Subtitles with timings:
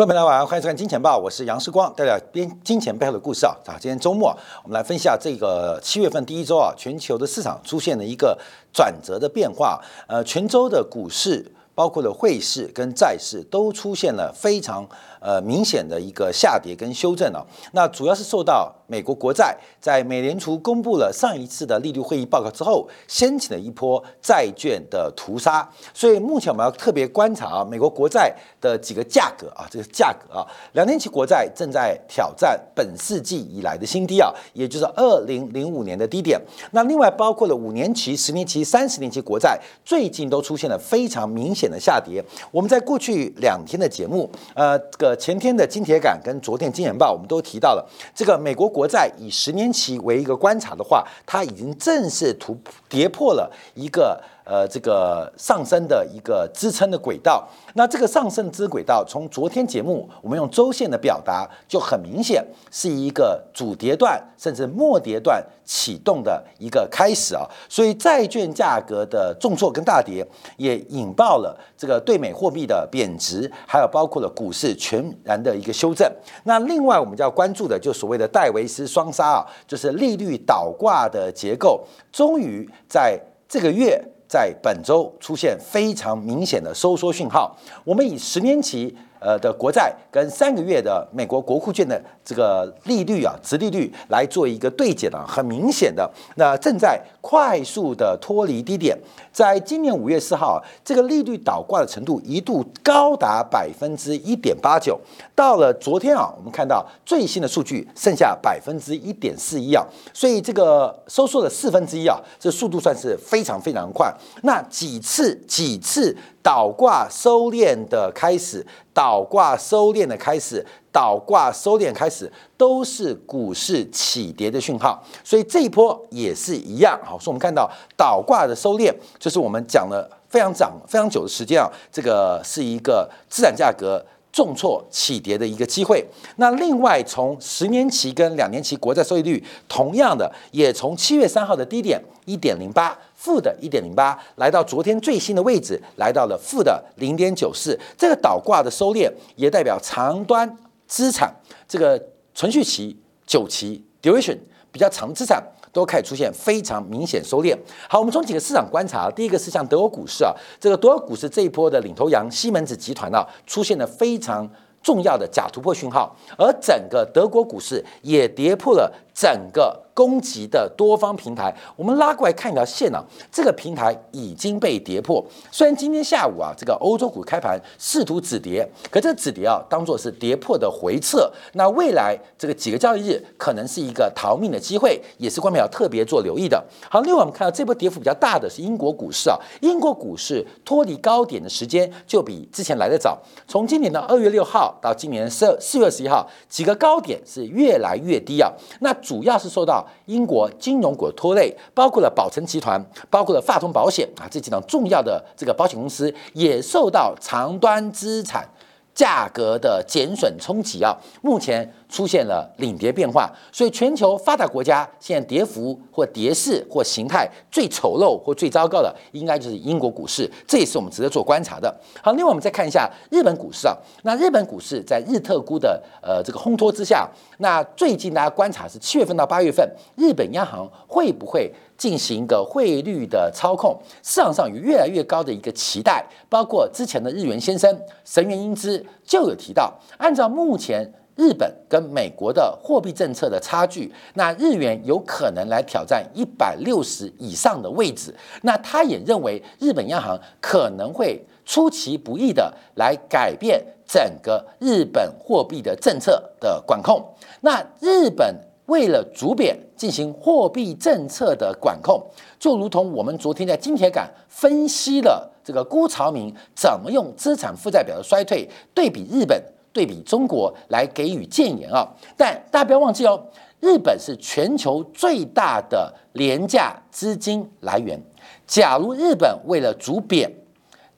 [0.00, 3.54] 各位朋友晚上好，欢迎收看《金钱报》，我是杨世光，带来边金钱背后的故事啊。
[3.66, 8.38] 啊，今天周末，我们来分析下这个七月份第一周啊，全球的市场出现了一个
[8.72, 9.78] 转折的变化。
[10.08, 14.88] 呃，全周的股市，包括了汇市跟债市，都出现了非常
[15.20, 17.46] 呃明显的一个下跌跟修正啊。
[17.72, 25.68] 那主要是受到美国国债在美联储公布了上一次的利率会议报告之后，掀起了一波债券的屠杀。
[25.94, 36.40] 所以目前我们要特别观察啊，美国国债的几个价格啊，这个价格啊，两年期国债正在挑战本世纪以来的新低啊，也就是二零零五年的低点。
[36.72, 42.24] 那另外包括了五年期、十年期、三十年期国债，最近都出现了非常明显的下跌。
[42.50, 52.56] 我们在过去两天的节目，呃，这个前天的金铁杆跟昨天金研报，我们都提到了这个美国国债以十年期为一个观察的话，它已经正式突
[52.88, 54.20] 跌破了一个。
[54.50, 67.46] 呃，这个上升的一个支撑的轨道，那这个上升支轨道，从昨天节目我们用周线的表达，就很明显是一个主跌段甚至末跌段启动的一个开始啊。
[67.68, 76.10] 所以债券价格的重挫跟大跌，也引爆了这个对美货币的贬值，还有包括了股市全然的一个修正。
[76.42, 83.16] 那另外我们就要关注的，就所谓的戴维斯双杀啊，就是利率倒挂的结构，终于在
[83.48, 84.04] 这个月。
[84.30, 88.96] 在本周出现非常明显的收缩讯号，我们以十年期。
[89.20, 98.98] 呃的国债跟三个月的美国国库券的这个利率啊，殖利率来做一个对减啊，很明显的，那正在快速的脱离低点。
[99.32, 104.98] 在今年五月四号，这个利率倒挂的程度一度高达百分之一点八九，
[105.34, 114.12] 到了昨天啊，我们看到最新的数据剩下百分之一点四一啊，所以这个收缩了四分之一啊，这速度算是非常非常快。
[114.42, 116.16] 那几次几次。
[116.42, 125.02] 倒挂收敛的开始，倒挂收敛的开始，倒挂收敛开始，都是股市起跌的讯号。
[125.22, 126.98] 所以这一波也是一样。
[127.04, 131.70] 好，所以我们看到倒挂的收敛，就是我们讲了非常长、非常久的时间啊。
[131.92, 136.04] 这个是一个资产价格重挫起跌的一个机会。
[136.36, 142.96] 那另外，从十年期跟两年期国债收益率，同样的，也从七月三号的低点一点零八。
[143.20, 147.78] 负的一点零八，来到昨天最新的位置，来到了负的零点九四。
[147.94, 151.30] 这个倒挂的收敛，也代表长端资产
[151.68, 152.02] 这个
[152.34, 154.38] 存续期、久期 duration
[154.72, 157.56] 比较长的资产，都开始出现非常明显收敛。
[157.88, 164.48] 好，我们从几个市场观察，第一个是像德国股市啊，这个德国股市这一波的领头羊西门子集团啊，出现了非常
[164.82, 168.92] 重要的假突破讯号，而整个德国股市也跌破了。
[169.14, 175.22] 整个攻击的多方平台，我们拉过来看一条线啊，这个平台已经被跌破。
[175.50, 181.30] 虽然今天下午啊，这个欧洲股开盘试图止跌，可这止跌啊，当做是跌破的回撤。
[181.52, 186.64] 那未来这个几个交易日可能是一个逃命的机会，也是观众要特别做留意的。
[186.88, 198.50] 好，另外我们看到这波跌幅比较大的是英国股市啊，英国股市脱离高点的时间就比之前来的早，从今年的二月六号到今年四四月十一号，几个高点是越来越低啊。
[198.80, 208.48] 那主要是受到英国金融股的拖累，包括了宝诚集团，包括了发通保险啊，这几档重要的这个保险公司也受到长端资产。
[208.94, 221.74] 价格的减损冲击啊，目前出现了领跌变化，所以全球发达国家现在跌幅或跌势或形态最丑陋或最糟糕的，应该就是英国股市，这也是我们值得做观察的。
[222.02, 227.08] 好，另外我们再看一下日本股市啊，那日本股市在日特估的呃这个烘托之下，
[227.38, 231.52] 那最近大家观察是七月份到八月份，日本央行会不会？
[231.80, 237.74] 进行一个汇率的操控，市场上有越来越高的一个期待，包括之前的日元先生
[238.04, 248.14] 神原英之就有提到，按照目前日本跟美国的货币政策的差距，那日元有可能来挑战一百六十以上的位置。
[248.42, 257.02] 那他也认为日本央行可能会出其不意的来改变整个日本货币的政策的管控。
[257.40, 258.36] 那日本。
[258.70, 262.00] 为了逐贬进行货币政策的管控，
[262.38, 271.84] 就如同我们昨天在金铁杆分析了这个辜朝明怎么用资产负债表的衰退对比日本、对比中国来给予建言啊。
[272.16, 273.20] 但大家不要忘记哦，
[273.58, 278.00] 日本是全球最大的廉价资金来源。
[278.46, 280.32] 假如日本为了逐贬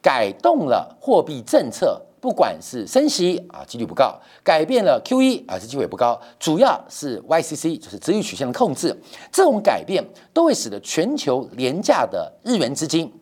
[0.02, 6.16] 改动了货币政策，不管是升息啊，几率不高；改变了 Q E 啊，这机会不高。
[6.38, 8.96] 主要是 Y C C，就是值域曲线的控制，
[9.32, 13.12] 这种改变都会使得全球廉价的日元资金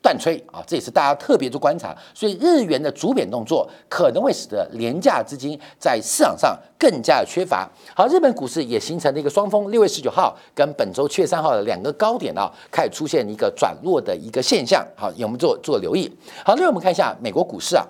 [0.00, 7.70] 断吹啊，这也是大家特别做观察，所以日元的主贬动作可能会使得廉价资金在市场上更加的缺乏。
[7.94, 14.82] 好，日本股市也形成了一个双峰，六月十九号跟本周七月三号的两个高点啊，开始出现一个转弱的一个现象。
[14.96, 16.10] 好，我们做做留意。
[16.42, 17.84] 好，另外我们看一下美国股市啊，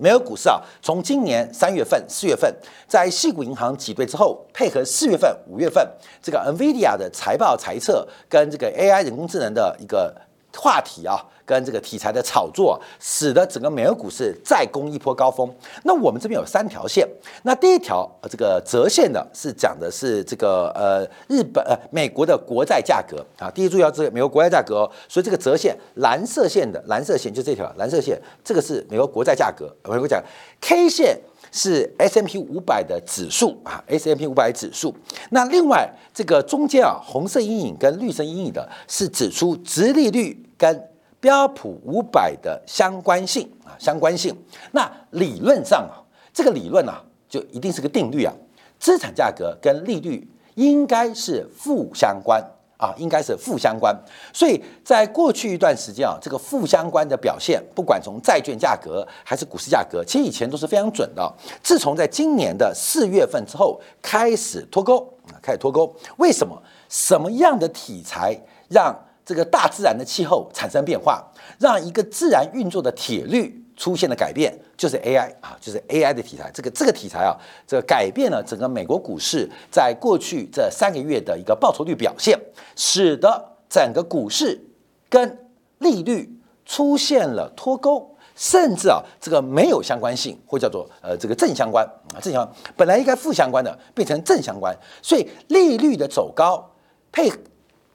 [0.00, 2.50] 美国股市啊，从今年三月份、四月份
[2.88, 5.86] 在细股银行挤兑之后，配合四月份、五月份
[6.22, 10.14] 这个 NVIDIA 的财报财测跟这个 AI 人工智能的一个
[10.56, 11.22] 话题啊。
[11.50, 15.52] 跟这个题材的炒作，使得整个美国股市再攻一波高峰。
[15.82, 17.04] 那我们这边有三条线，
[17.42, 29.74] 那第一条这个折线的是讲的是这个呃日本呃美国的国债价格啊，第一注意要这个美国国债价格哦，所以这个折线蓝色线的蓝色线就这条蓝色线，这个是美国国债价格。
[29.82, 30.22] 我跟你讲
[30.60, 31.18] ，K 线
[31.50, 34.94] 是 S M P 五百的指数啊，S M P 五百指数。
[35.30, 40.88] 那另外这个中间啊红色阴影跟绿色阴影的是指出直利率跟
[41.20, 44.34] 标普五百的相关性啊，相关性。
[44.72, 46.00] 那理论上啊，
[46.32, 48.32] 这个理论啊，就一定是个定律啊。
[48.78, 52.42] 资产价格跟利率应该是负相关
[52.78, 53.94] 啊，应该是负相关。
[54.32, 61.30] 所以在过去一段时间啊，这个负相关的表现，不管从债券价格还是股市价格，其实以前都是非常准的。
[61.62, 65.94] 自从在今年的四月份之后开始脱钩啊，开始脱钩。
[66.16, 66.62] 为什么？
[66.88, 68.34] 什么样的题材
[68.70, 68.98] 让？
[69.30, 71.24] 这个大自然的气候产生变化，
[71.60, 76.50] 让一个自然运作的铁律出现了改变，就是 AI 啊，就是 AI 的题材。
[76.52, 82.36] 这个这个题材啊，这改变了整个美国股市在过去这三个月的一个报酬率表现，
[82.74, 84.60] 使得整个股市
[85.08, 85.38] 跟
[85.78, 86.36] 利率
[86.66, 91.86] 出现了脱钩，甚至啊，这个没有相关性，或叫做呃这个正相关
[92.16, 96.68] 啊，正相本来应该负相关的变成正相关，所以利率的走高
[97.12, 97.30] 配。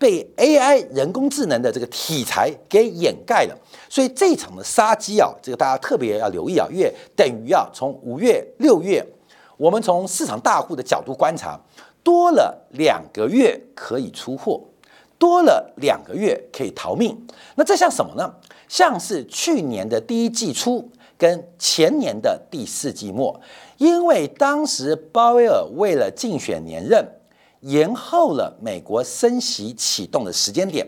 [0.06, 3.58] 被 AI 人工智能的这个题材给掩盖了，
[3.90, 9.04] 所以这场的杀机啊，这个大家特别要留意啊，因为等于啊，从五月、六月，
[9.58, 11.60] 我们从市场大户的角度观察，
[12.04, 14.62] 多了两个月可以出货，
[15.18, 17.18] 多了两个月可以逃命。
[17.56, 18.32] 那这像什么呢？
[18.68, 20.88] 像是去年的第一季初
[21.18, 23.42] 跟前年的第四季末，
[23.78, 27.04] 因为当时鲍威尔为了竞选连任。
[27.66, 30.88] 延后了美国升息启动的时间点，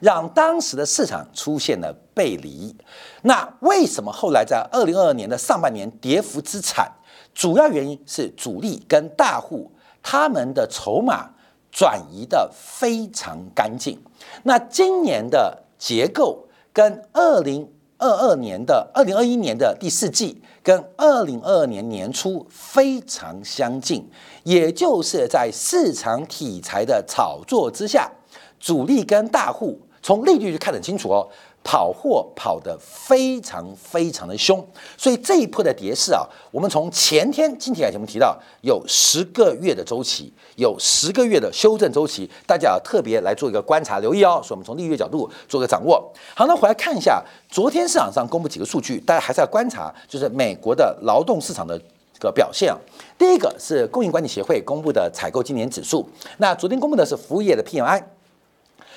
[0.00, 2.74] 让当时的市场出现了背离。
[3.22, 6.90] 那为什么后来在二零二二年的上半年跌幅之惨？
[7.32, 9.70] 主要原因是主力跟大户
[10.02, 11.30] 他们的筹码
[11.70, 14.02] 转移的非常干净。
[14.42, 20.42] 那今年的结构跟二零二二年的二零二一年的第四季。
[20.62, 24.04] 跟二零二二年年初非常相近，
[24.42, 28.10] 也就是在市场题材的炒作之下，
[28.58, 31.28] 主力跟大户从利率就看得很清楚哦。
[31.68, 34.64] 跑货跑得非常非常的凶，
[34.96, 44.40] 所以这一波的跌势啊，我们从前天今天节目提到有十个月的周期，有十个月的修正周期，大家要特别来做一个观察留意哦。
[44.44, 46.00] 所以，我们从利率角度做个掌握。
[46.36, 51.76] 好，那回来看一下昨天市场上公布几个数据，大家还是要观察，就是美国的劳动市场的
[52.14, 52.78] 这个表现啊。
[53.18, 58.04] 第一个是供应管理协会公布的采购经理指数，那昨天公布的是服务业的 PMI，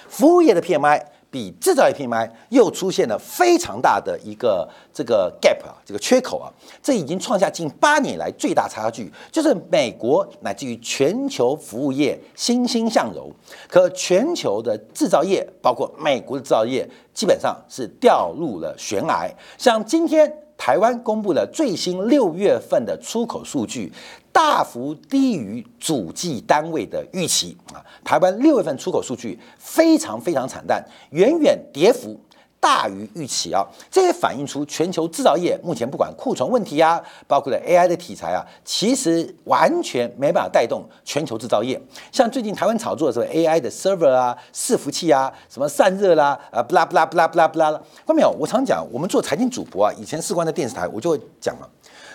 [0.07, 1.03] 服务业的 PMI。
[1.31, 13.31] 比制造业 PMI 又出现了非常大的一个这个 gap 啊，这个缺口啊，这已经创下近八年来最大差距，就是美国乃至于全球服务业欣欣向荣，
[13.67, 19.29] 可全球的制造业，包括美国的制造业，基本上是掉入了悬崖。
[19.57, 23.91] 像今天台湾公布了最新六月份的出口数据。
[24.31, 27.83] 大幅低于主计单位的预期啊！
[28.03, 32.17] 台湾六月份出口数据非常非常惨淡，远远跌幅
[32.59, 33.65] 大于预期啊！
[33.89, 41.81] 这也反映出全球制造业目前不管库存问题啊，包括了 AI 的题材啊，其实完全没办法带动全球制造业。
[42.11, 47.77] 像最近台湾炒作的时候，AI 的 server 啊、伺服器啊、什么散热啦、啊不啦不啦不啦不啦不啦了。
[48.05, 48.29] 看到没有？
[48.39, 51.69] 我常讲，我们做财经主播啊，以前事关的电视台，我就会讲了，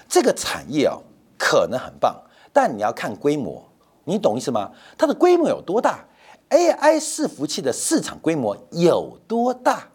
[0.08, 0.96] 这个产业啊。
[1.46, 2.18] 可能很棒，
[2.54, 3.62] 但你要看规模，
[4.04, 4.70] 你懂意思吗？
[4.96, 6.02] 它的规模有多大
[6.48, 9.86] ？AI 伺服器的市场规模有多大？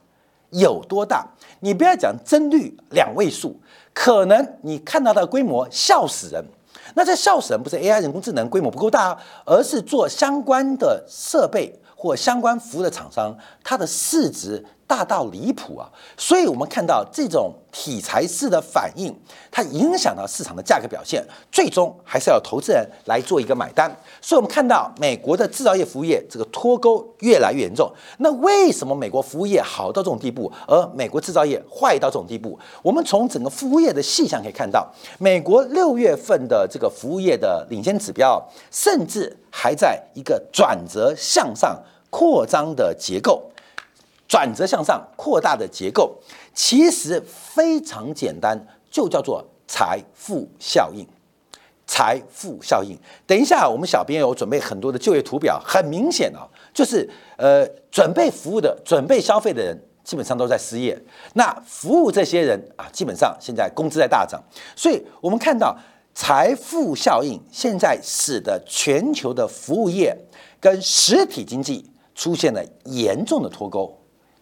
[0.52, 1.28] 有多大？
[1.60, 3.60] 你不要讲增率两位数，
[3.96, 6.46] 可能你看到的规模笑死人。
[6.94, 14.64] 那这笑死人不是 AI 人工智能规模不够大，而是做相关的设备或相关服务的厂商，它的市值。
[14.90, 15.88] 大到离谱啊！
[16.18, 19.16] 所以我们看到这种题材式的反应，
[19.52, 23.88] 它影响到市场的价格表现，最终还是要投资人来做一个买单。
[24.20, 27.88] 所以我们看到美国的制造业服务业这个脱钩越来越严重。
[28.18, 32.58] 那为什么美国服务业好到这种地步，而美国制造业坏到这种地步？
[32.82, 41.80] 我们从整个服务业的细项可以看到，美国六月份的这个服务业的领先指标，甚至还在一个转折向上
[42.10, 43.44] 扩张的结构。
[44.30, 46.16] 转折向上扩大的结构，
[46.54, 48.58] 其实非常简单，
[48.90, 51.06] 就叫做财富效应。
[51.88, 52.96] 财富效应。
[53.26, 60.96] 等一下，我们小编有准备很多的就业图表，很明显啊，就是呃，准备服务的、准备消费的人，基本上都在失业。
[61.34, 64.40] 那服务这些人啊，基本上现在工资在大涨。
[64.76, 65.76] 所以我们看到
[66.14, 70.16] 财富效应现在使得全球的服务业
[70.60, 73.99] 跟实体经济出现了严重的脱钩。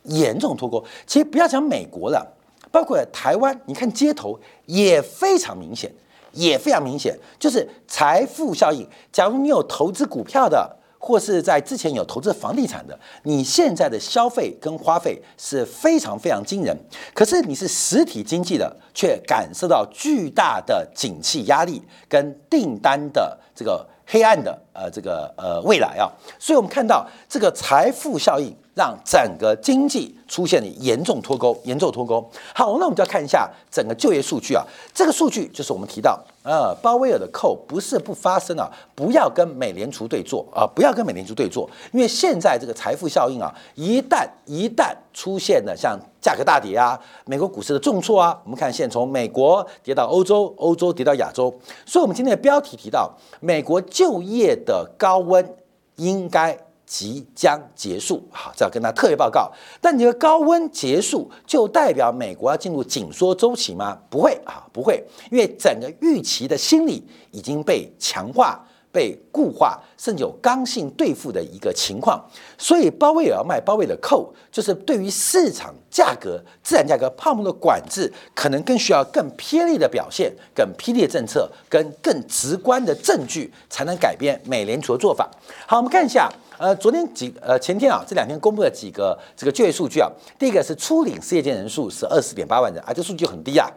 [0.08, 2.26] 严重脱钩，其实不要讲美国了，
[2.72, 5.92] 包括台湾，你看街头也非常明显，
[6.34, 8.88] 也非常明显，就是财富效应。
[9.12, 16.76] 假如你有投资股票的，或是在之前有投资房地产的，你现在的消费跟花费是非常非常惊人。
[17.14, 26.08] 可是你是实体经济的，却感受到巨大的景气压力跟订单的这个黑暗的呃这个呃未来啊。
[26.38, 28.56] 所以我们看到这个财富效应。
[28.78, 32.24] 让整个经济出现了严重脱钩，严重脱钩。
[32.54, 34.64] 好，那我们就要看一下整个就业数据啊。
[34.94, 51.52] 这个数据就是我们提到，呃，鲍威尔的扣不是不发生啊，不要跟美联储对坐啊，不要跟美联储对坐，因为现在这个财富效应啊，一旦一旦出现了像价格大跌啊，美国股市的重挫啊，我们看现从美国跌到欧洲，欧洲跌到亚洲，
[51.84, 55.56] 所以我们今天的标题提到，美国就业的高温
[55.96, 56.56] 应该。
[56.90, 59.52] 即将结束，好，这要跟他特别报告。
[59.82, 64.00] 但你的高温结束，就代表美国要进入紧缩周期吗？
[64.10, 68.66] 不会啊，不会，因为整个预期的心理已经被强化。
[68.98, 72.20] 被固化，甚至有刚性兑付的一个情况，
[72.58, 85.30] 所以鲍威尔要卖鲍威尔扣，就是对于市场价格、自然价格泡沫的管制，可能更需要更偏利的表现、更霹雳的政策、跟更直观的证据，才能改变美联储的做法。
[85.68, 86.28] 好，我们看一下，
[86.58, 93.70] 呃，昨天几呃前天啊，这两天公布的几个这个就业数据啊，第一个是初领失业金人数是二十点八万人啊，这数据很低啊。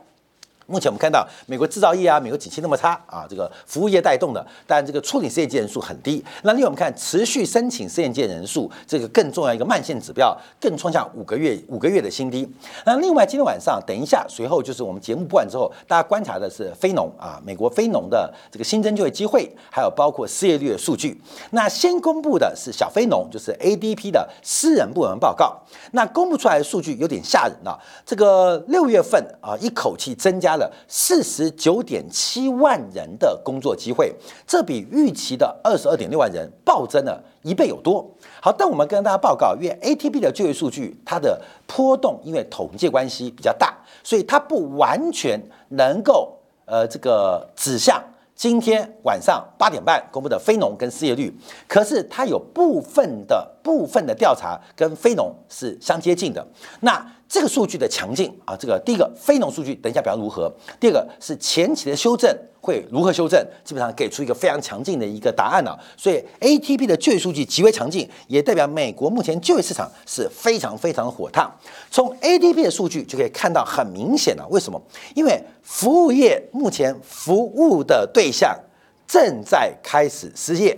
[0.71, 6.25] 目前我们看到美国制造业啊，美国景气那么差啊，这个服务业带动的，但这个初领失业金人数很低。
[6.45, 12.49] 那另外我们看持续申请失业金人数，这个更重要一个慢线指标，更创下五个月五个月的新低。
[12.87, 21.21] 那另外今天晚上等一下，随后就是我们节目播完之后，大家观察的是非农啊，美国非农的这个新增就业机会，还有包括失业率的数据。
[21.51, 25.61] 那先公布的是小非农，就是 ADP 的私人部门报告。
[25.93, 30.60] 那公布出来的数据有点吓人啊，这个六月份啊，一口气增加了。
[30.89, 34.13] 四十九点七万人的工作机会，
[34.47, 38.05] 这比预期的二十二点六万人暴增了一倍有多。
[38.41, 48.03] 好，但我们跟大家报告，因为 ATP 的就业数据，它的波动因为统计关系比较大，所以它不完全能够呃这个指向
[48.35, 51.31] 今天晚上八点半公布的非农跟失业率。
[51.69, 56.47] 可是它有部分的部分的调查跟非农是相接近的。
[56.81, 60.53] 那这个数据的强劲啊，这个第一个非农数据，等一下表如何？
[60.81, 63.41] 第二个是前期的修正会如何修正？
[63.63, 65.79] 基本上给出一个非常强劲的一个答案了。
[65.97, 71.49] 所以 ATP 的就业数据极为强劲，也代表美国目前就业市场是非常非常火烫。
[71.89, 74.83] 从 ATP 的数据就可以看到很明显了，为什么？
[75.15, 78.59] 因为服务业目前服务的对象
[79.07, 80.77] 正在开始失业。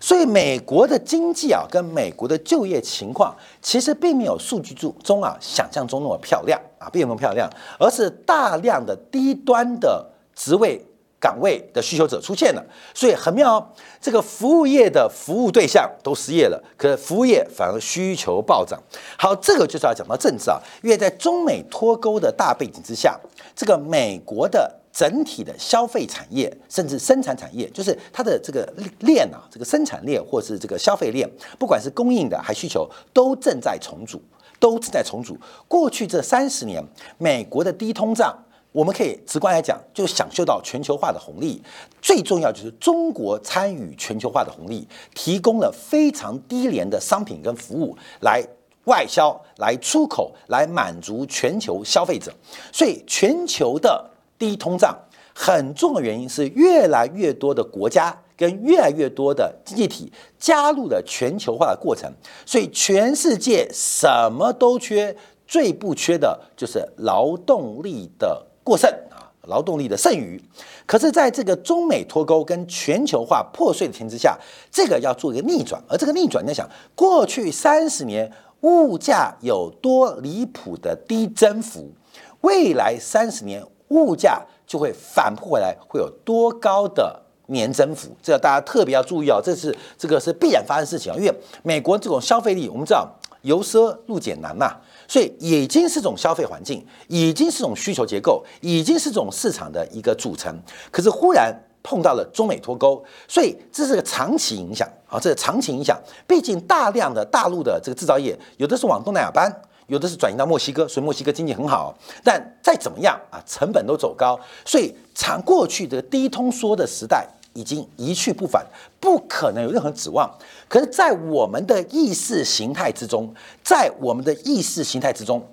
[0.00, 10.04] 所以美国的经济啊，跟美国的就业情况，其实并没有数据中中啊想象中那么漂亮啊，并没有漂亮，而是大量的低端的
[10.34, 10.82] 职位
[11.20, 12.64] 岗位的需求者出现了。
[12.94, 13.66] 所以很妙，哦，
[14.00, 18.82] 这个服务业的服务对象都失业了，可是服务业反而需求暴涨。
[19.18, 23.20] 好，这个就是要讲到政治啊，因为在中美脱钩的大背景之下，
[23.54, 24.79] 这个美国的。
[25.00, 31.26] 整体的消费产业，甚至生产产业，就是它的这个链啊，这个生产链或是这个消费链，
[31.58, 34.20] 不管是供应的还需求，都正在重组，
[34.58, 35.38] 都正在重组。
[35.66, 36.84] 过去这三十年，
[37.16, 38.36] 美国的低通胀，
[38.72, 41.62] 我们可以直观来讲，就享受到全球化的红利。
[42.02, 48.46] 最重要就是中国参与全球化的红利，提供了非常低廉的商品跟服务来
[48.84, 52.30] 外销、来出口、来满足全球消费者。
[52.70, 54.10] 所以全球的。
[54.40, 54.98] 低通胀
[55.32, 62.10] 很重要的原因是越来越多的国家跟越来越多的经济体加入了全球化的过程，
[62.46, 65.14] 所以全世界什么都缺，
[65.46, 70.42] 最不缺的就是劳动力的过剩啊，劳动力的剩余。
[70.86, 74.38] 可是，在这个中美脱钩跟全球化破碎的前提之下，
[74.72, 78.32] 这个要做一个逆转，而这个逆转，你想过去三十年
[78.62, 81.92] 物价有多离谱的低增幅，
[82.40, 84.42] 未来三十年物价。
[84.70, 88.08] 就会反扑回来，会有多高的年增幅？
[88.22, 91.16] 这个大家特别要注意哦，这是这个是必然发生事情啊。
[91.18, 93.10] 因为美国这种消费力，我们知道
[93.42, 94.76] 由奢入俭难嘛，
[95.08, 100.56] 所以已经是种消费环境，已经是种需求结构，已经是种市场的一个组成。
[100.92, 106.00] 可是忽然碰到了中美脱钩，所以这是个长期影响啊，这个长期影响。
[106.28, 109.50] 毕竟大量的大陆的这个制造业，有的是往东南亚搬。
[109.90, 111.92] 有的是转移到墨西哥，所以墨西哥经济很好。
[112.22, 118.64] 但再怎么样啊，成本都走高，所以长过去的低通缩的时代已经一去不返，
[119.00, 120.32] 不可能有任何指望。
[120.68, 125.44] 可是，在我们的意识形态之中，在我们的意识形态之中，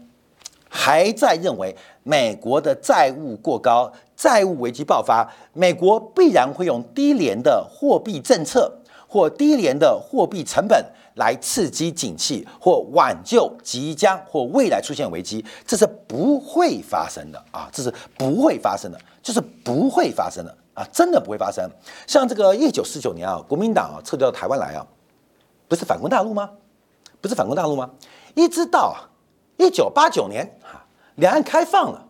[0.70, 8.72] 还在认为美国的债务过高，债务危机爆发，美国必然会用低廉的货币政策
[9.08, 10.86] 或低廉的货币成本。
[11.18, 17.68] 来刺激景气或挽救即将或未来出现危机，这是不会发生的啊！
[17.74, 20.88] 这是不会发生的，就是不会发生的啊！
[20.94, 21.68] 真的不会发生。
[22.06, 24.86] 像这个一九四九年啊，国民党啊撤掉台湾来啊，
[25.68, 26.52] 不是反攻大陆吗？
[27.20, 27.90] 不是反攻大陆吗？
[28.36, 28.96] 一直到
[29.58, 32.06] 一九八九年啊，两岸开放了，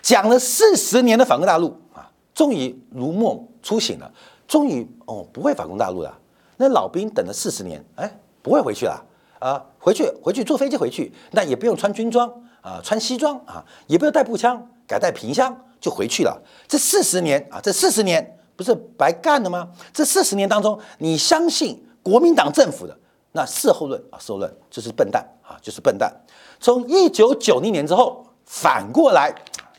[0.00, 4.08] 讲了四十年的反攻大陆啊，终于如梦初醒了，
[4.46, 6.16] 终于哦不会反攻大陆了。
[6.56, 8.16] 那老兵等了四十年，哎。
[8.42, 9.04] 不会回去了
[9.38, 9.64] 啊！
[9.78, 12.28] 回去回去坐飞机回去，那也不用穿军装
[12.60, 16.42] 啊，穿西装啊，也不用带步枪，改带皮箱就回去了。
[16.66, 19.68] 这四十年啊，这四十年不是白干了吗？
[19.92, 22.98] 这四十年当中，你相信国民党政府的
[23.32, 26.12] 那事后论啊，事后论就是笨蛋啊，就是笨蛋。
[26.58, 29.32] 从一九九零年之后反过来，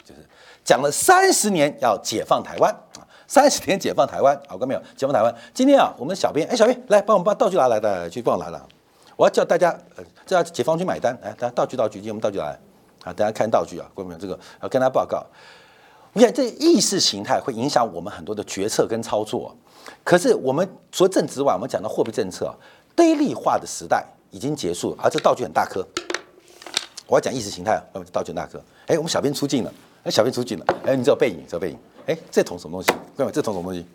[0.05, 0.25] 就是
[0.63, 2.73] 讲了三十年要解放台湾。
[3.29, 4.81] 三十天解放台湾，好过没有？
[4.97, 5.33] 解放台湾。
[5.53, 8.67] 今天啊，我们小编，哎，小编来帮我们把道具拿来的，去帮我拿了。
[9.15, 11.15] 我要叫大家，呃，叫解放军买单。
[11.21, 12.59] 来，大家道具道具，今天我们道具来，
[13.03, 14.19] 啊，大家看道具啊，过没有？
[14.19, 15.23] 这个要跟大家报告。
[16.13, 19.55] 你看，这意识形态会影响我们很多的决策跟操作。
[20.03, 22.51] 可是我们除了政治外，我们讲到货币政策，
[22.95, 24.97] 低利化的时代已经结束。
[24.99, 25.87] 而这道具很大颗，
[27.05, 28.59] 我要讲意识形态啊，道具很大颗。
[28.87, 29.71] 哎，我们小编出镜了，
[30.03, 31.77] 哎，小编出镜了，哎，你知道背影，知道背影。
[32.09, 32.99] 哎，这桶什么东西？
[33.15, 33.85] 各位，这桶什么东西？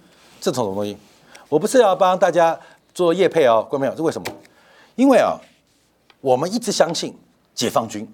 [0.41, 0.97] 这桶什么东西？
[1.49, 2.57] 我不是要帮大家
[2.95, 3.95] 做业配哦，各位朋友？
[3.97, 4.33] 这为什么？
[4.95, 5.37] 因为啊，
[6.21, 7.19] 我们一直相信
[7.57, 8.09] 解放军，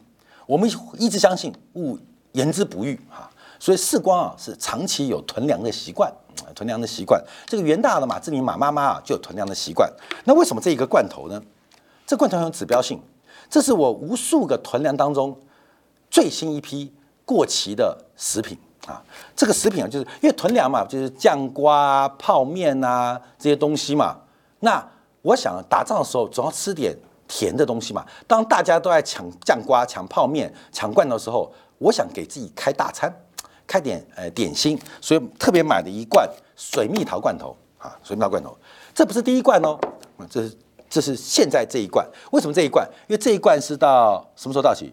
[0.46, 1.98] 我们一直相信物
[2.32, 6.10] 言之不预啊，所以世光啊是长期有囤粮的习惯，
[6.54, 7.22] 囤粮的习惯。
[7.46, 9.92] 这个元大的马志明马妈妈啊就有囤粮的习惯。
[10.24, 11.38] 那为什么这一个罐头呢？
[12.06, 12.98] 这罐头很有指标性，
[13.50, 15.38] 这是我无数个囤粮当中
[16.10, 16.90] 最新一批
[17.26, 18.56] 过期的食品。
[18.86, 19.02] 啊，
[19.36, 24.16] 这个食品啊，就是因为囤粮嘛，就是酱瓜、泡面啊这些东西嘛。
[24.60, 24.84] 那
[25.22, 26.96] 我想打仗的时候总要吃点
[27.28, 28.04] 甜的东西嘛。
[28.26, 33.14] 当大家都在抢酱瓜、抢泡面、抢罐头的时候，我想给自己开大餐，
[33.66, 38.56] 开点呃点心，所以特别买了一罐水蜜桃罐头啊，水蜜桃罐头。
[38.94, 39.78] 这不是第一罐哦，
[40.28, 40.56] 这是
[40.88, 42.06] 这是现在这一罐。
[42.32, 42.86] 为什么这一罐？
[43.08, 44.92] 因为这一罐是到什么时候到期？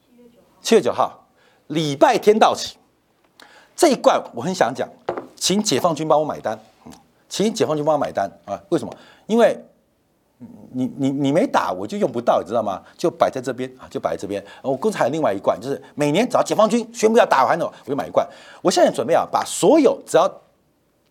[0.00, 0.38] 七月九。
[0.62, 1.26] 七月九号，
[1.66, 2.77] 礼拜天到期。
[3.78, 4.88] 这一罐我很想讲，
[5.36, 6.58] 请解放军帮我买单，
[7.28, 8.60] 请解放军帮我买单啊！
[8.70, 8.92] 为什么？
[9.28, 9.56] 因为
[10.72, 12.82] 你你你没打，我就用不到，你知道吗？
[12.96, 14.44] 就摆在这边啊，就摆在这边。
[14.62, 18.28] 我公司还有另外一罐，就是每年只要解放军宣布要打完了，我就买一罐。
[18.62, 20.28] 我现在准备啊，把所有只要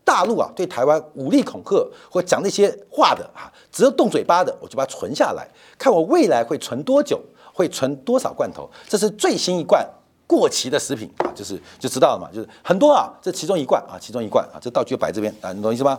[0.03, 7.17] 大陆啊对台湾武力恐吓或讲那些话的啊，只要动嘴巴的，我就把它存下来，看我未来会存多久，
[7.53, 8.69] 会存多少罐头。
[8.89, 9.87] 这是最新一罐。
[10.27, 15.97] 过期的食品啊，就是就知道了嘛，就是很多啊，这其中一罐啊，其中一罐啊，这道具摆这边啊，你懂意思吗？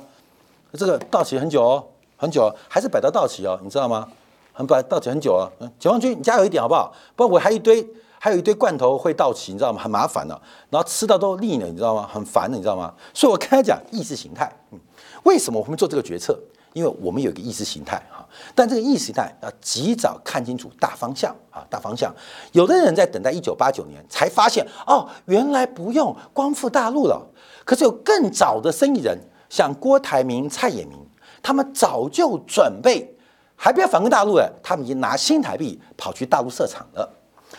[0.74, 1.82] 这个到期很久哦，
[2.16, 4.06] 很久，还是摆到到期哦，你知道吗？
[4.52, 6.92] 很摆到期很久啊，嗯，解放军，你加油一点好不好？
[7.16, 7.88] 不然我还一堆，
[8.18, 9.80] 还有一堆罐头会到期，你知道吗？
[9.80, 10.38] 很麻烦的，
[10.68, 12.06] 然后吃到都腻了，你知道吗？
[12.12, 12.92] 很烦的，你知道吗？
[13.14, 14.78] 所以我跟他讲意识形态，嗯，
[15.22, 16.38] 为什么我们做这个决策？
[16.78, 22.14] 因为我们有一个意识形态哈，但这个意识形态要及早看清楚大方向啊，大方向。
[22.52, 27.20] 有的人在等待一九八九年才发现哦，原来不用光复大陆了。
[27.64, 29.18] 可是有更早的生意人，
[29.50, 31.04] 像郭台铭、蔡衍明，
[31.42, 33.12] 他们早就准备，
[33.56, 37.12] 还不要反攻大陆了，他们已经拿新台币跑去大陆设厂了。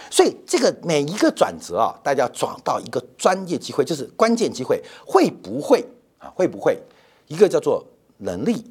[0.10, 5.86] 所以这个每一个转折啊，大家转到一个专业机会，就是关键机会，会不会
[6.19, 6.32] 啊？
[6.34, 6.82] 会不会？
[7.27, 7.86] 一个叫做
[8.19, 8.65] 能力，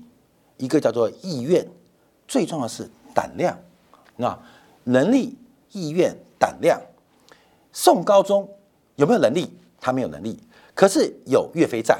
[0.58, 1.66] 一个叫做意愿，
[2.28, 3.58] 最重要的是胆量。
[4.16, 4.38] 那
[4.84, 5.36] 能力、
[5.72, 6.80] 意愿、胆量。
[7.72, 8.48] 宋高宗
[8.96, 9.56] 有没有能力？
[9.80, 10.38] 他没有能力，
[10.74, 11.96] 可是有岳飞在。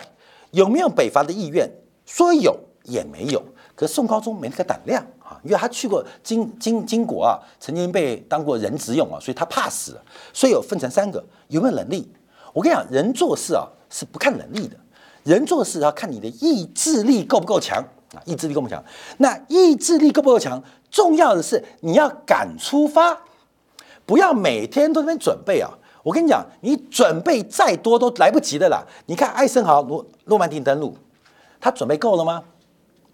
[0.51, 1.71] 有没有北伐的意愿？
[2.05, 3.43] 说有也没有。
[3.77, 9.97] 可宋高宗没那个胆量啊，因为他去过金金金国啊，曾经被当过人质用啊，所以他怕死。
[10.33, 12.11] 所以有分成三个，有没有能力？
[12.53, 14.77] 我跟你讲，人做事啊是不看能力的，
[15.23, 18.83] 人做事要看你的意志力够不够强啊，意志力够不强？
[19.19, 20.63] 那意志力够不够强？
[20.91, 23.19] 重要的是你要敢出发，
[24.07, 25.71] 不要每天都在那边准备啊。
[26.03, 28.83] 我跟你讲，你准备再多都来不及的啦。
[29.05, 30.97] 你看艾森豪诺诺曼底登陆，
[31.61, 32.43] 他准备够了吗？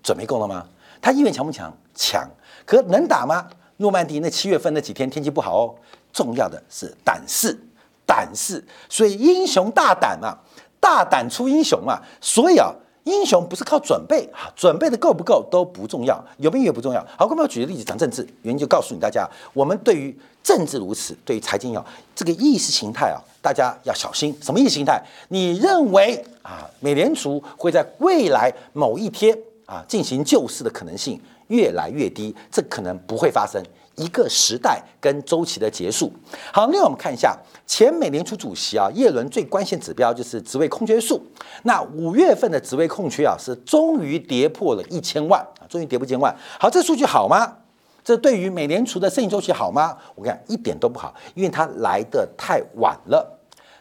[0.01, 0.65] 准备够了吗？
[1.03, 1.77] 他意愿强不强？
[1.93, 2.31] 强。
[2.65, 3.49] 可能打吗？
[3.79, 5.75] 诺曼底那七月份那几天天气不好哦。
[6.13, 7.59] 重要的是胆识，
[8.07, 8.65] 胆识。
[8.89, 10.39] 所以英雄大胆啊，
[10.79, 12.01] 大胆出英雄啊。
[12.21, 12.73] 所以啊。
[13.05, 17.01] 英雄不是靠准备啊，准备的够不够都不重要，有没有也不重要。
[17.19, 24.35] 好，我们要举个例子讲政治，原因就告诉你大家，我们对于政治如此，对于财经要这个意识形态啊，大家要小心。
[24.41, 25.03] 什么意识形态？
[25.29, 33.63] 你认为啊，美联储会在未来某一天啊进行救市的可能性越来越低，这可能不会发生。
[33.97, 36.13] 一个时代跟周期的结束。
[36.53, 41.21] 好，另外我们看一下前美联储主席啊，耶伦最关键指标就是职位空缺数。
[41.63, 46.35] 那五月份的职位空缺啊，是终于跌破了一千万啊，终于跌破一千万。
[46.59, 47.59] 好，这数据好吗？
[48.05, 49.97] 这对于美联储的生意周期好吗？
[50.15, 53.39] 我看一点都不好，因为它来的太晚了，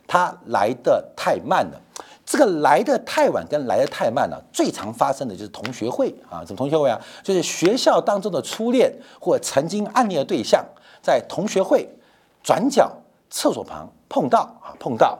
[0.07, 1.81] 它来的太慢了。
[2.25, 6.99] 这个来的太晚跟来的太慢了，最常发生的就是同学会啊，什么同学会啊？
[7.21, 10.65] 就是学校当中的初恋或曾经暗恋的对象，
[11.01, 11.87] 在同学会
[12.41, 12.89] 转角
[13.29, 15.19] 厕所旁碰到啊，碰到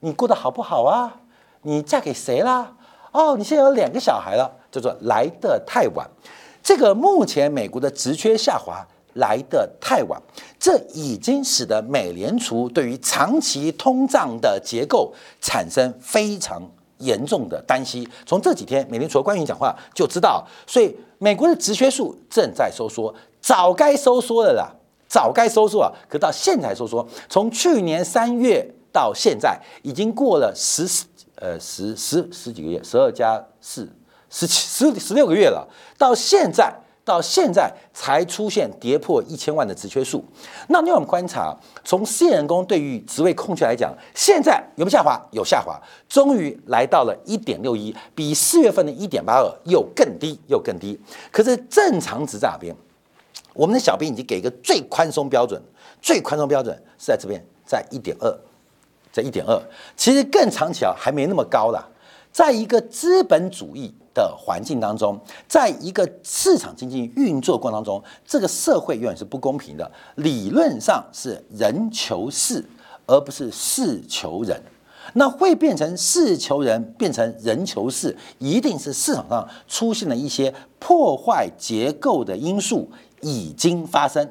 [0.00, 1.20] 你过得好不好啊？
[1.62, 2.72] 你嫁给谁啦？
[3.12, 6.08] 哦，你现在有两个小孩了，叫做来的太晚。
[6.62, 8.86] 这个目前美国的职缺下滑。
[9.14, 10.20] 来的太晚，
[10.58, 16.62] 这已经使得美联储对于长期通胀的结构产生非常
[16.98, 18.08] 严重的担心。
[18.24, 24.70] 从这几天美联储的官员讲话就知道，所以美国的直缺数正在收缩，早该收缩了啦，
[25.08, 27.06] 早该收缩啊，可到现在收缩。
[27.28, 30.86] 从去年三月到现在，已经过了十
[31.36, 33.90] 呃十十十几个月，十二加四
[34.28, 35.68] 十七十十六个月了，
[35.98, 36.72] 到现在。
[37.10, 40.24] 到现在才出现跌破一千万的职缺数，
[40.68, 41.52] 那你我们观察，
[41.84, 45.20] 从新人工对于职位空缺来讲，现在有没有下滑？
[45.32, 45.76] 有下滑，
[46.08, 50.96] 终于来到了一点六一，比四月份的一点八二又更低，又更低。
[51.32, 52.72] 可是正常值在哪边？
[53.54, 55.60] 我们的小编已经给一个最宽松标准，
[56.00, 58.32] 最宽松标准是在这边，在一点二，
[59.10, 59.60] 在一点二。
[59.96, 61.84] 其实更长期啊，还没那么高了，
[62.30, 63.92] 在一个资本主义。
[64.12, 65.18] 的环境当中，
[65.48, 69.90] 在一个市场经济运作过程当中，这个社会永远是不公平的。
[70.16, 72.64] 理论上是人求事，
[73.06, 74.60] 而不是事求人。
[75.14, 82.88] 那会变成事求人，变成人求事，一定是市场上出现了一些破坏结构的因素
[83.20, 84.30] 已经发生。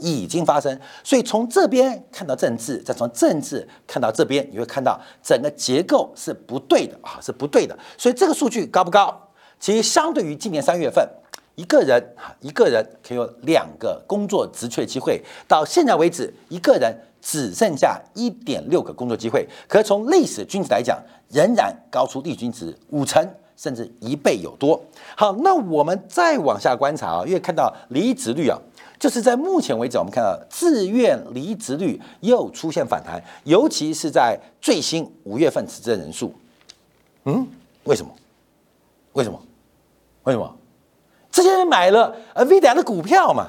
[0.00, 7.78] 已经发生，所以从这边看到政治，再从政治看到这边，你会看到整个结构是不对的啊，是不对的。
[7.96, 9.28] 所以这个数据高不高？
[9.58, 11.06] 其实相对于今年三月份，
[11.54, 19.46] 一个人啊，一个人可以有两个工作职缺机会，到现在为止，一个人只剩下一点六个工作机会。
[19.68, 23.22] 可是从历史均值来讲，仍然高出历史均值五成
[23.54, 24.82] 甚至一倍有多。
[25.14, 28.58] 好，那我们再往下观察啊，因为看到离职率啊。
[29.00, 36.34] 就是在目前为止，我们看到自愿离职率又出现反弹，尤其是在最新五月份辞职人数。
[37.24, 37.48] 嗯，
[37.84, 38.12] 为什么？
[39.14, 39.40] 为什么？
[40.24, 40.54] 为什么？
[41.32, 43.48] 这些人买了 Nvidia 的股票嘛？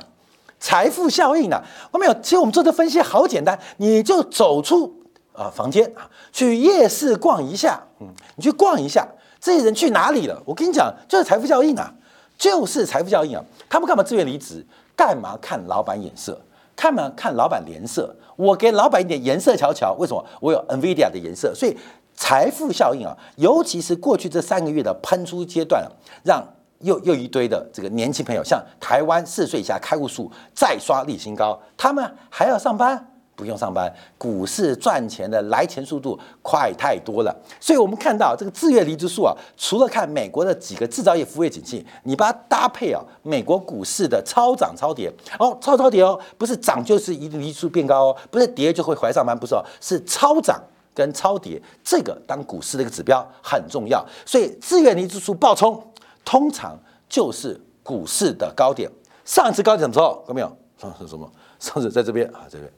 [0.58, 1.62] 财富效应啊！
[1.92, 2.14] 我没有。
[2.22, 4.94] 其实我们做的分析好简单，你就走出
[5.34, 7.84] 啊房间啊，去夜市逛一下。
[8.00, 9.06] 嗯，你去逛一下，
[9.40, 10.42] 这些人去哪里了？
[10.46, 11.94] 我跟你讲，就是财富效应啊，
[12.38, 13.44] 就是财富效应啊。
[13.68, 14.66] 他们干嘛自愿离职？
[14.96, 16.40] 干嘛看老板眼色？
[16.76, 18.16] 看嘛看老板脸色？
[18.36, 19.94] 我给老板一点颜色瞧瞧。
[20.00, 20.26] 为什么？
[20.40, 21.54] 我有 Nvidia 的颜色。
[21.54, 21.78] 所以
[22.16, 25.86] 财富效应啊，尤其是过去这三个月的喷出阶段，
[26.24, 26.44] 让
[26.80, 33.11] 又又一堆的这个年轻朋友，像台湾四岁以下开户数再刷历史新高，他们还要上班。
[33.42, 50.62] 不用上班，股市赚钱的来钱速度快太多了，所以我们看到这个自愿离职数啊，除了看美国的几个制造业、服务业景气，你把它搭配啊，美国股市的超涨超跌哦，超超跌哦，不是涨就是一离职数变高哦，不是跌就会回来上班，不是哦，是超涨
[50.94, 54.06] 跟超跌，这个当股市的一个指标很重要。
[54.24, 55.84] 所以自愿离职数暴冲，
[56.24, 56.78] 通常
[57.10, 58.88] 就是股市的高点。
[59.26, 60.24] 上一次高点的时候？
[60.28, 60.58] 看到没有？
[60.78, 61.28] 上次什么？
[61.60, 62.72] 上次在这边啊，这边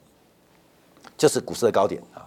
[1.16, 2.26] 就是股市的高点啊，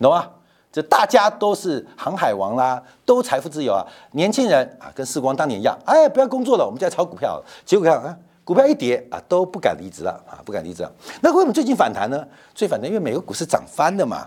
[0.00, 0.28] 懂吗？
[0.72, 3.84] 这大家都是航海王啦，都财富自由啊。
[4.12, 7.42] 年轻人啊，跟世光当年一样，哎，不要工作了，我们就在炒股票。
[7.66, 10.90] 结果看啊，股票一跌啊，都不敢离职了啊，不敢离职了。
[11.20, 12.26] 那为什么最近反弹呢？
[12.54, 14.26] 最反弹，因为美国股市涨翻了嘛。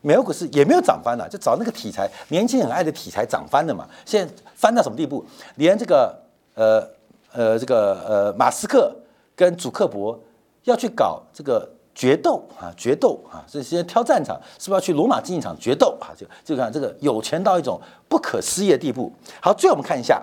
[0.00, 3.88] 美国股市也没有涨翻了，就找那个题材，年轻人爱的题材涨翻了嘛。
[4.04, 5.24] 现在翻到什么地步？
[5.54, 6.14] 连这个
[6.54, 6.84] 呃
[7.32, 8.92] 呃这个呃马斯克
[9.36, 10.18] 跟祖克伯
[10.64, 16.10] 要去搞这个决斗啊，决斗啊，这些挑战场是不是要去罗马竞技场决斗啊？
[16.16, 19.12] 就就看这个有钱到一种不可思议的地步。
[19.40, 20.20] 好，最后我们看一下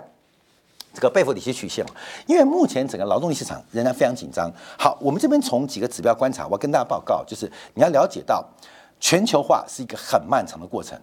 [0.94, 1.92] 这个贝弗里奇曲线嘛，
[2.28, 4.52] 因为目前整个劳动力市场仍然非常紧张。
[4.78, 8.46] 好，我们这边从几个指标观察，我要跟大家报告，就是你要了解到。
[9.04, 10.96] 全球化是一个很漫长的过程。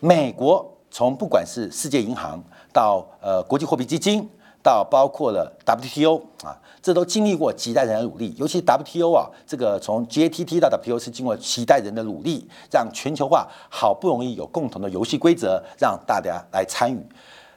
[0.00, 2.38] 美国从不管是世界银行
[2.74, 4.28] 到呃国际货币基金，
[4.68, 8.34] 到包括了 WTO 啊，这都经历过几代人的努力。
[8.36, 17.02] 尤其 WTO 啊，这个从 GATT 到 WTO 是经过几代人的努力，让全球化好不容易有共同的游戏规则，让大家来参与。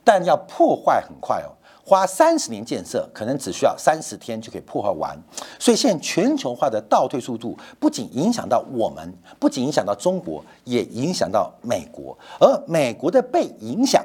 [0.05, 1.51] 但要破坏很快哦。
[1.83, 5.19] 花三十年建设，可能只需要三十天就可以破坏完。
[5.59, 12.17] 所以现在全球化的倒退速度不仅影响到我们，不仅影响到中国，也影响到美国。
[12.39, 14.01] 而美国的被影响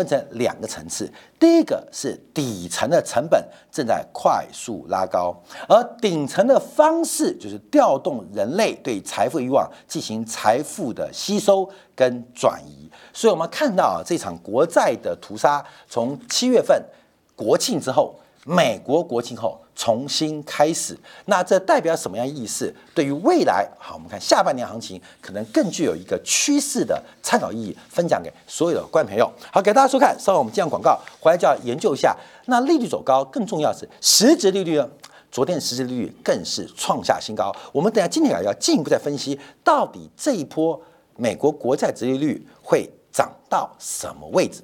[0.00, 5.36] 分成两个层次：第一个是底层的成本正在快速拉高，
[5.68, 12.90] 而顶层的方式就是调动人类对财富欲望进行财富的吸收跟转移。
[13.12, 16.82] 所以我们看到啊，这场国债的屠杀从七月份。
[17.36, 22.70] 国庆之后，美国国庆后重新开始，那这代表什么样意思？
[22.94, 29.32] 对于未来，好，我们看下半年行情可能更具有一个趋势的参考意义，分享给所有的观众朋友。
[29.50, 32.14] 好，给大家收看，稍后我们进广告，回来就要研究一下。
[32.44, 34.86] 那利率走高，更重要是实质利率呢？
[35.30, 37.50] 昨天实质利率更是创下新高。
[37.72, 40.78] 我们等下今天啊要进一步再分析，到底这一波
[41.16, 44.62] 美国国债殖利率会涨到什么位置？